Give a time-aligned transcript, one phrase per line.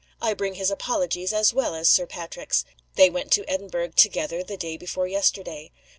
[0.19, 2.65] "I bring his apologies, as well as Sir Patrick's.
[2.95, 5.69] They went to Edinburgh together the day before yesterday.